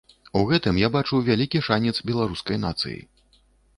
У 0.39 0.41
гэтым 0.51 0.79
я 0.85 0.89
бачу 0.95 1.19
вялікі 1.29 1.63
шанец 1.67 1.93
беларускай 2.11 2.57
нацыі. 2.67 2.97